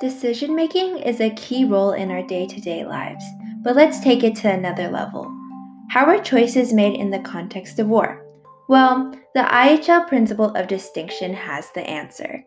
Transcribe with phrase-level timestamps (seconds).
[0.00, 3.22] Decision making is a key role in our day to day lives,
[3.62, 5.30] but let's take it to another level.
[5.90, 8.24] How are choices made in the context of war?
[8.66, 12.46] Well, the IHL principle of distinction has the answer.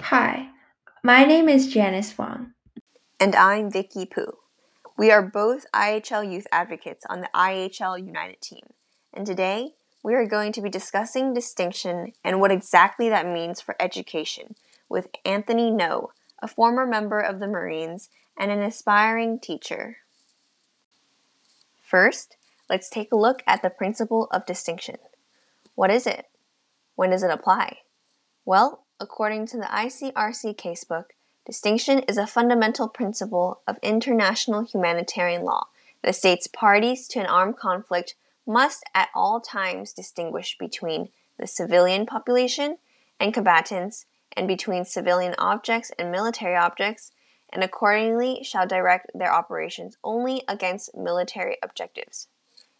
[0.00, 0.48] Hi,
[1.04, 2.52] my name is Janice Wong.
[3.20, 4.32] And I'm Vicky Poo.
[4.96, 8.62] We are both IHL youth advocates on the IHL United team.
[9.12, 9.74] And today,
[10.06, 14.54] we are going to be discussing distinction and what exactly that means for education
[14.88, 16.10] with Anthony Ngo,
[16.40, 19.96] a former member of the Marines and an aspiring teacher.
[21.82, 22.36] First,
[22.70, 24.98] let's take a look at the principle of distinction.
[25.74, 26.26] What is it?
[26.94, 27.78] When does it apply?
[28.44, 31.06] Well, according to the ICRC casebook,
[31.44, 35.66] distinction is a fundamental principle of international humanitarian law
[36.02, 38.14] that states parties to an armed conflict
[38.46, 42.78] must at all times distinguish between the civilian population
[43.18, 47.12] and combatants and between civilian objects and military objects,
[47.50, 52.28] and accordingly shall direct their operations only against military objectives.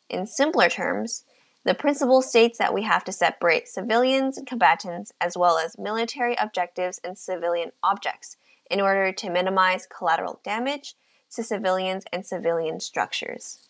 [0.08, 1.24] In simpler terms,
[1.64, 6.36] the principle states that we have to separate civilians and combatants as well as military
[6.36, 8.36] objectives and civilian objects
[8.70, 10.94] in order to minimize collateral damage
[11.34, 13.65] to civilians and civilian structures.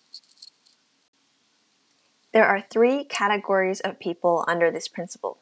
[2.36, 5.38] There are three categories of people under this principle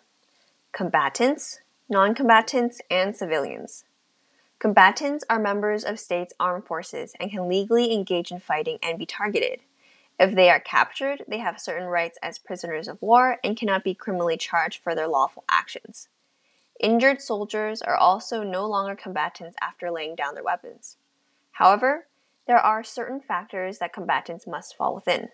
[0.71, 3.83] combatants, non combatants, and civilians.
[4.61, 9.07] Combatants are members of states' armed forces and can legally engage in fighting and be
[9.07, 9.63] targeted.
[10.21, 13.95] If they are captured, they have certain rights as prisoners of war and cannot be
[13.95, 16.07] criminally charged for their lawful actions.
[16.79, 20.97] Injured soldiers are also no longer combatants after laying down their weapons.
[21.51, 22.07] However,
[22.47, 25.31] there are certain factors that combatants must fall within.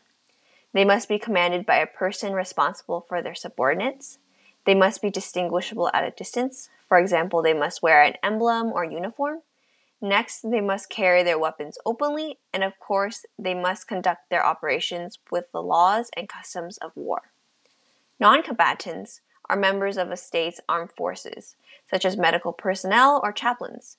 [0.72, 4.18] They must be commanded by a person responsible for their subordinates.
[4.66, 6.68] They must be distinguishable at a distance.
[6.88, 9.38] For example, they must wear an emblem or uniform.
[10.00, 15.18] Next, they must carry their weapons openly, and of course, they must conduct their operations
[15.30, 17.32] with the laws and customs of war.
[18.18, 21.56] Non combatants are members of a state's armed forces,
[21.90, 23.98] such as medical personnel or chaplains.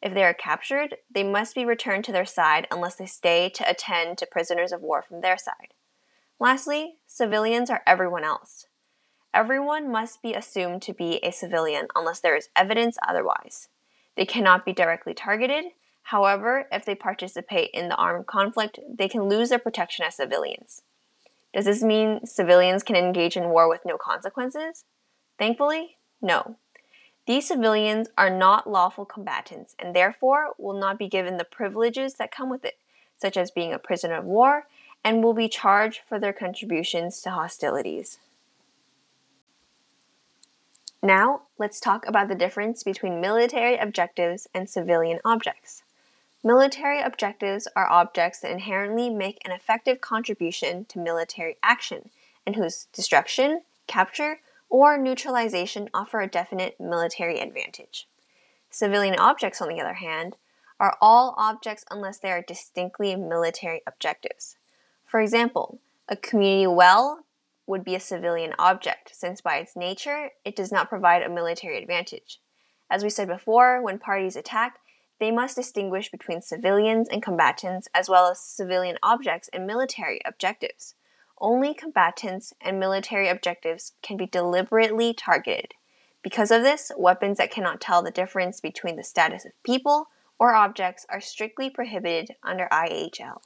[0.00, 3.68] If they are captured, they must be returned to their side unless they stay to
[3.68, 5.74] attend to prisoners of war from their side.
[6.42, 8.66] Lastly, civilians are everyone else.
[9.32, 13.68] Everyone must be assumed to be a civilian unless there is evidence otherwise.
[14.16, 15.66] They cannot be directly targeted.
[16.02, 20.82] However, if they participate in the armed conflict, they can lose their protection as civilians.
[21.54, 24.82] Does this mean civilians can engage in war with no consequences?
[25.38, 26.56] Thankfully, no.
[27.24, 32.32] These civilians are not lawful combatants and therefore will not be given the privileges that
[32.32, 32.78] come with it,
[33.16, 34.66] such as being a prisoner of war
[35.04, 38.18] and will be charged for their contributions to hostilities.
[41.02, 45.82] Now, let's talk about the difference between military objectives and civilian objects.
[46.44, 52.10] Military objectives are objects that inherently make an effective contribution to military action
[52.46, 58.08] and whose destruction, capture, or neutralization offer a definite military advantage.
[58.70, 60.36] Civilian objects, on the other hand,
[60.80, 64.56] are all objects unless they are distinctly military objectives.
[65.12, 65.78] For example,
[66.08, 67.26] a community well
[67.66, 71.76] would be a civilian object, since by its nature, it does not provide a military
[71.76, 72.40] advantage.
[72.88, 74.78] As we said before, when parties attack,
[75.20, 80.94] they must distinguish between civilians and combatants, as well as civilian objects and military objectives.
[81.36, 85.74] Only combatants and military objectives can be deliberately targeted.
[86.22, 90.08] Because of this, weapons that cannot tell the difference between the status of people
[90.38, 93.42] or objects are strictly prohibited under IHL.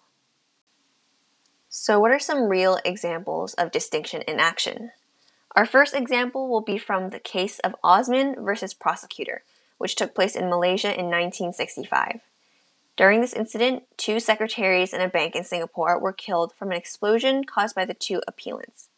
[1.79, 4.93] So, what are some real examples of distinction in action?
[5.55, 9.43] Our first example will be from the case of Osman versus prosecutor,
[9.77, 12.23] which took place in Malaysia in 1965.
[12.97, 17.45] During this incident, two secretaries in a bank in Singapore were killed from an explosion
[17.45, 18.89] caused by the two appellants.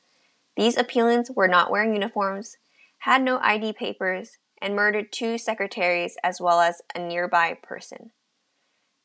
[0.57, 2.59] These appellants were not wearing uniforms,
[2.99, 8.13] had no ID papers, and murdered two secretaries as well as a nearby person.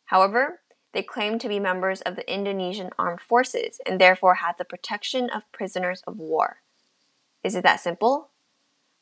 [0.06, 0.60] However,
[0.94, 5.30] they claimed to be members of the Indonesian armed forces and therefore had the protection
[5.30, 6.62] of prisoners of war.
[7.44, 8.30] Is it that simple?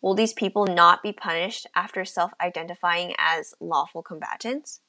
[0.01, 4.79] Will these people not be punished after self identifying as lawful combatants?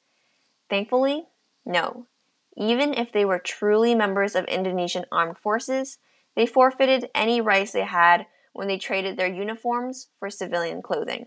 [0.70, 1.26] Thankfully,
[1.66, 2.06] no.
[2.56, 5.98] Even if they were truly members of Indonesian armed forces,
[6.34, 11.26] they forfeited any rights they had when they traded their uniforms for civilian clothing.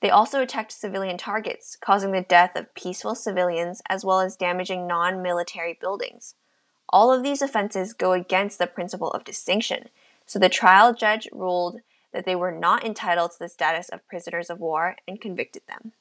[0.00, 4.86] They also attacked civilian targets, causing the death of peaceful civilians as well as damaging
[4.86, 6.34] non military buildings.
[6.90, 9.88] All of these offenses go against the principle of distinction,
[10.24, 11.80] so the trial judge ruled
[12.12, 15.92] that they were not entitled to the status of prisoners of war and convicted them.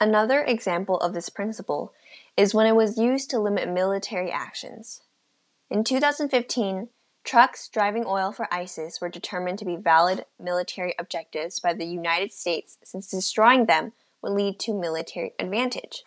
[0.00, 1.92] Another example of this principle
[2.36, 5.02] is when it was used to limit military actions.
[5.70, 6.88] In 2015,
[7.28, 12.32] trucks driving oil for ISIS were determined to be valid military objectives by the United
[12.32, 13.92] States since destroying them
[14.22, 16.04] would lead to military advantage.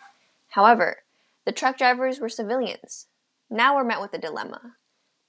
[0.48, 1.04] However,
[1.44, 3.06] the truck drivers were civilians.
[3.48, 4.74] Now we're met with a dilemma.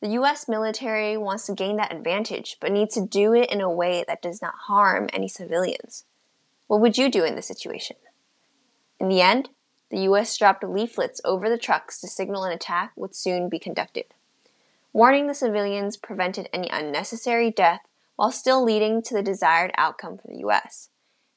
[0.02, 3.70] The US military wants to gain that advantage, but needs to do it in a
[3.70, 6.06] way that does not harm any civilians.
[6.66, 7.98] What would you do in this situation?
[9.00, 9.50] In the end,
[9.92, 14.06] the US dropped leaflets over the trucks to signal an attack would soon be conducted.
[14.96, 17.82] Warning the civilians prevented any unnecessary death
[18.16, 20.90] while still leading to the desired outcome for the US.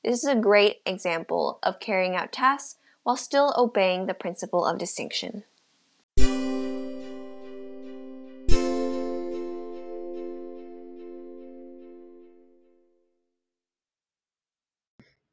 [0.05, 4.76] This is a great example of carrying out tasks while still obeying the principle of
[4.76, 5.44] distinction.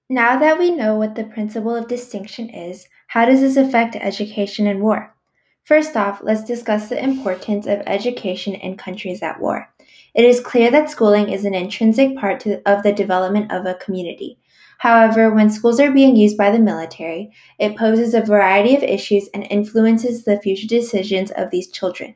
[0.09, 4.65] Now that we know what the principle of distinction is, how does this affect education
[4.65, 5.13] in war?
[5.63, 9.69] First off, let's discuss the importance of education in countries at war.
[10.13, 13.75] It is clear that schooling is an intrinsic part to, of the development of a
[13.75, 14.37] community.
[14.79, 19.29] However, when schools are being used by the military, it poses a variety of issues
[19.33, 22.15] and influences the future decisions of these children.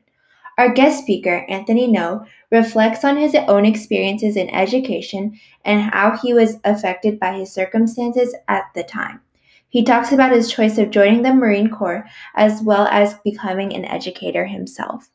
[0.58, 6.34] Our guest speaker, Anthony Ngo, reflects on his own experiences in education and how he
[6.34, 9.22] was affected by his circumstances at the time.
[9.70, 13.84] He talks about his choice of joining the Marine Corps as well as becoming an
[13.84, 15.10] educator himself.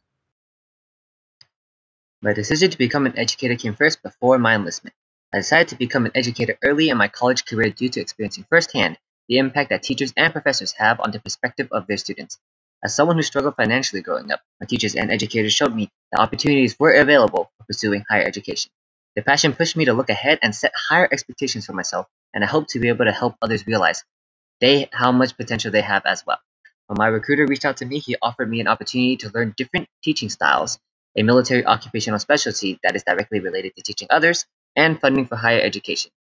[2.22, 4.96] My decision to become an educator came first before my enlistment.
[5.34, 9.00] I decided to become an educator early in my college career due to experiencing firsthand
[9.28, 12.38] the impact that teachers and professors have on the perspective of their students.
[12.84, 16.78] As someone who struggled financially growing up, my teachers and educators showed me that opportunities
[16.78, 18.72] were available for pursuing higher education.
[19.16, 22.48] The passion pushed me to look ahead and set higher expectations for myself, and I
[22.48, 24.04] hope to be able to help others realize
[24.64, 26.40] they how much potential they have as well.
[26.88, 29.90] When my recruiter reached out to me, he offered me an opportunity to learn different
[30.02, 30.80] teaching styles,
[31.18, 35.60] a military occupational specialty that is directly related to teaching others, and funding for higher
[35.60, 36.12] education.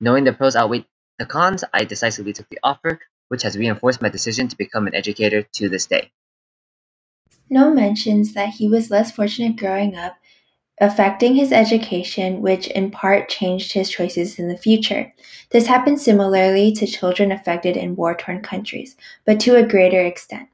[0.00, 0.86] Knowing the pros outweighed
[1.18, 3.00] the cons, I decisively took the offer,
[3.30, 6.12] which has reinforced my decision to become an educator to this day.
[7.50, 10.16] Ngo mentions that he was less fortunate growing up,
[10.80, 15.12] affecting his education, which in part changed his choices in the future.
[15.50, 20.48] This happens similarly to children affected in war torn countries, but to a greater extent.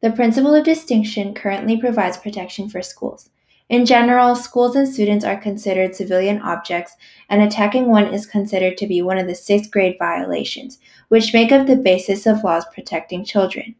[0.00, 3.30] The principle of distinction currently provides protection for schools.
[3.68, 6.94] In general, schools and students are considered civilian objects,
[7.30, 10.78] and attacking one is considered to be one of the six grave violations,
[11.08, 13.74] which make up the basis of laws protecting children.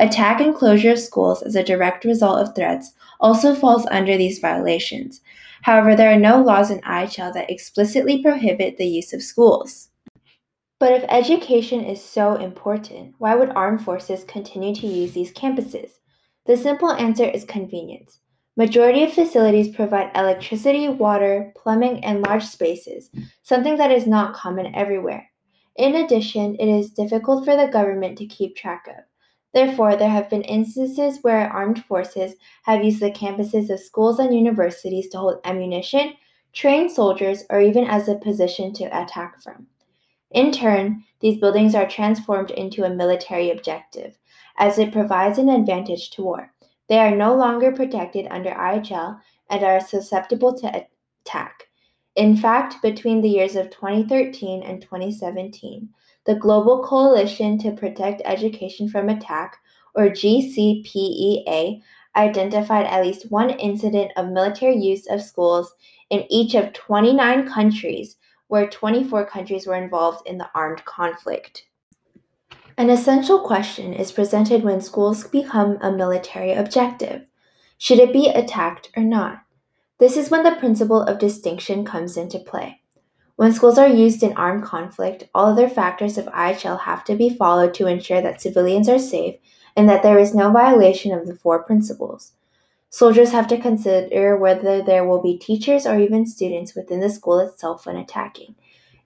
[0.00, 4.38] Attack and closure of schools as a direct result of threats also falls under these
[4.38, 5.20] violations.
[5.62, 9.88] However, there are no laws in IHL that explicitly prohibit the use of schools.
[10.78, 15.98] But if education is so important, why would armed forces continue to use these campuses?
[16.46, 18.20] The simple answer is convenience.
[18.56, 23.10] Majority of facilities provide electricity, water, plumbing, and large spaces,
[23.42, 25.28] something that is not common everywhere.
[25.76, 29.04] In addition, it is difficult for the government to keep track of.
[29.58, 34.32] Therefore, there have been instances where armed forces have used the campuses of schools and
[34.32, 36.14] universities to hold ammunition,
[36.52, 39.66] train soldiers, or even as a position to attack from.
[40.30, 44.16] In turn, these buildings are transformed into a military objective,
[44.58, 46.52] as it provides an advantage to war.
[46.88, 49.18] They are no longer protected under IHL
[49.50, 50.86] and are susceptible to
[51.26, 51.64] attack.
[52.14, 55.88] In fact, between the years of 2013 and 2017,
[56.28, 59.56] the Global Coalition to Protect Education from Attack,
[59.94, 61.80] or GCPEA,
[62.14, 65.74] identified at least one incident of military use of schools
[66.10, 68.16] in each of 29 countries,
[68.48, 71.64] where 24 countries were involved in the armed conflict.
[72.76, 77.22] An essential question is presented when schools become a military objective.
[77.78, 79.44] Should it be attacked or not?
[79.98, 82.82] This is when the principle of distinction comes into play.
[83.38, 87.30] When schools are used in armed conflict, all other factors of IHL have to be
[87.30, 89.36] followed to ensure that civilians are safe
[89.76, 92.32] and that there is no violation of the four principles.
[92.90, 97.38] Soldiers have to consider whether there will be teachers or even students within the school
[97.38, 98.56] itself when attacking.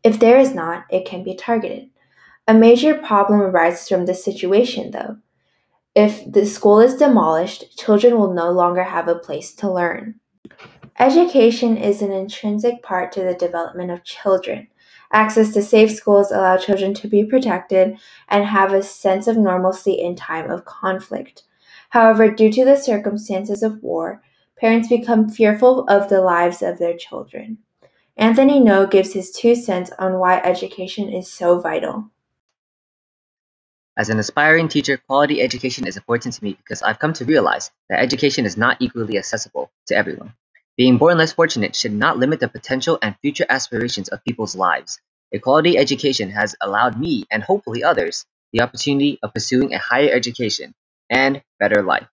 [0.03, 1.91] If there is not, it can be targeted.
[2.49, 5.19] A major problem arises from this situation, though.
[5.95, 10.21] If the school is demolished, children will no longer have a place to learn.
[10.99, 14.68] Education is an intrinsic part to the development of children.
[15.11, 19.92] Access to safe schools allow children to be protected and have a sense of normalcy
[19.92, 21.44] in time of conflict.
[21.90, 24.22] However, due to the circumstances of war,
[24.58, 27.58] parents become fearful of the lives of their children.
[28.16, 32.11] Anthony Ngo gives his two cents on why education is so vital.
[33.96, 37.70] As an aspiring teacher, quality education is important to me because I've come to realize
[37.88, 40.34] that education is not equally accessible to everyone.
[40.76, 45.00] Being born less fortunate should not limit the potential and future aspirations of people's lives.
[45.31, 50.11] A quality education has allowed me, and hopefully others, the opportunity of pursuing a higher
[50.11, 50.75] education
[51.11, 52.09] and better life.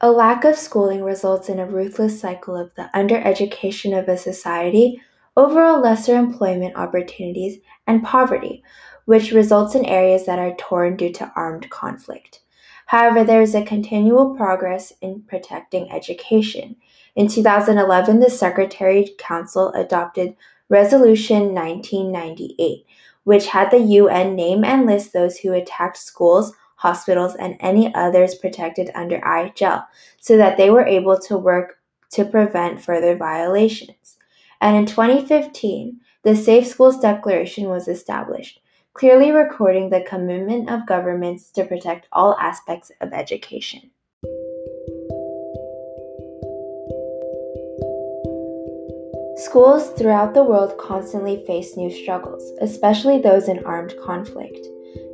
[0.00, 5.00] A lack of schooling results in a ruthless cycle of the undereducation of a society,
[5.36, 8.62] overall lesser employment opportunities, and poverty,
[9.04, 12.40] which results in areas that are torn due to armed conflict.
[12.86, 16.76] However, there is a continual progress in protecting education.
[17.16, 20.36] In 2011, the Security Council adopted
[20.68, 22.84] Resolution 1998,
[23.24, 28.34] which had the UN name and list those who attacked schools, hospitals, and any others
[28.34, 29.86] protected under IHL
[30.20, 31.78] so that they were able to work
[32.10, 34.18] to prevent further violations.
[34.60, 38.60] And in 2015, the Safe Schools Declaration was established,
[38.92, 43.90] clearly recording the commitment of governments to protect all aspects of education.
[49.36, 54.66] Schools throughout the world constantly face new struggles, especially those in armed conflict.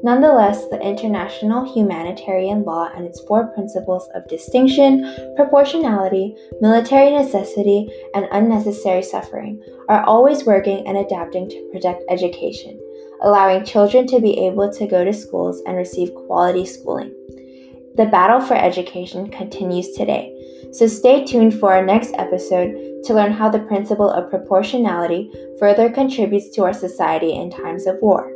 [0.04, 8.26] Nonetheless, the international humanitarian law and its four principles of distinction, proportionality, military necessity, and
[8.32, 12.78] unnecessary suffering are always working and adapting to protect education
[13.22, 17.14] allowing children to be able to go to schools and receive quality schooling.
[17.94, 20.31] The battle for education continues today,
[20.72, 25.90] so stay tuned for our next episode to learn how the principle of proportionality further
[25.90, 28.32] contributes to our society in times of war.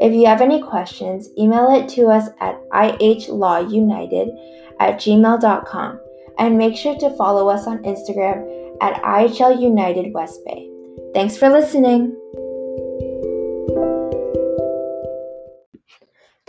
[0.00, 4.28] If you have any questions, email it to us at ihlawunited
[4.80, 6.00] at gmail.com
[6.38, 10.70] and make sure to follow us on Instagram at IHL United West Bay.
[11.12, 12.16] Thanks for listening!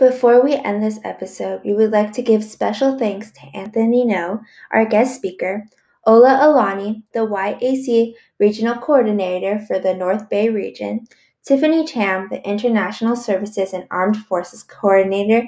[0.02, 4.42] Before we end this episode, we would like to give special thanks to Anthony Ngo,
[4.72, 5.64] our guest speaker,
[6.04, 11.06] Ola Alani, the YAC Regional Coordinator for the North Bay region,
[11.44, 15.46] Tiffany Tam, the International Services and Armed Forces Coordinator,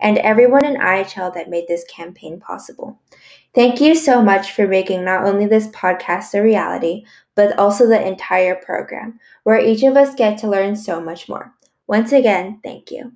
[0.00, 3.00] and everyone in IHL that made this campaign possible.
[3.54, 8.06] Thank you so much for making not only this podcast a reality, but also the
[8.06, 11.54] entire program, where each of us get to learn so much more.
[11.86, 13.10] Once again, thank you.